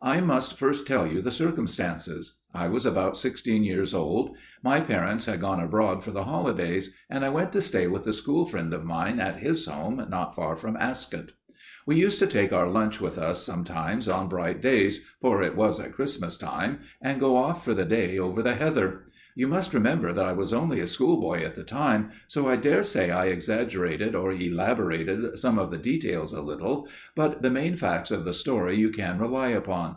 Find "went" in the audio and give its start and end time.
7.30-7.50